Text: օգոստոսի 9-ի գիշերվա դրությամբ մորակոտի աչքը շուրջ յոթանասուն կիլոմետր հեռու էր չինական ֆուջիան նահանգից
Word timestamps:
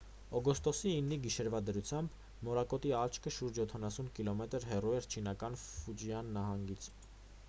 օգոստոսի 0.37 0.93
9-ի 1.09 1.17
գիշերվա 1.25 1.59
դրությամբ 1.67 2.15
մորակոտի 2.47 2.93
աչքը 3.01 3.33
շուրջ 3.37 3.61
յոթանասուն 3.63 4.09
կիլոմետր 4.21 4.67
հեռու 4.73 4.95
էր 5.01 5.09
չինական 5.17 5.59
ֆուջիան 5.67 6.33
նահանգից 6.39 6.89